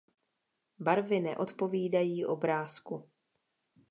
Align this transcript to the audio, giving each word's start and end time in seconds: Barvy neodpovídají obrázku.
Barvy 0.79 1.19
neodpovídají 1.19 2.25
obrázku. 2.25 3.09